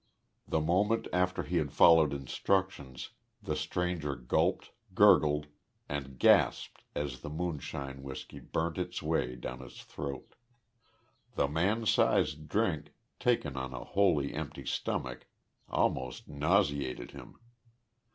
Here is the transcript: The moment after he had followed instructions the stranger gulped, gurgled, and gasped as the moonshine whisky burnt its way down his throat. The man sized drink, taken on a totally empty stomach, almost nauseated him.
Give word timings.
The 0.47 0.59
moment 0.61 1.07
after 1.13 1.43
he 1.43 1.57
had 1.57 1.71
followed 1.71 2.11
instructions 2.11 3.11
the 3.39 3.55
stranger 3.55 4.15
gulped, 4.15 4.71
gurgled, 4.95 5.45
and 5.87 6.17
gasped 6.17 6.81
as 6.95 7.19
the 7.21 7.29
moonshine 7.29 8.01
whisky 8.01 8.39
burnt 8.39 8.79
its 8.79 9.03
way 9.03 9.35
down 9.35 9.59
his 9.59 9.83
throat. 9.83 10.33
The 11.35 11.47
man 11.47 11.85
sized 11.85 12.49
drink, 12.49 12.93
taken 13.19 13.55
on 13.55 13.75
a 13.75 13.85
totally 13.93 14.33
empty 14.33 14.65
stomach, 14.65 15.27
almost 15.69 16.27
nauseated 16.27 17.11
him. 17.11 17.37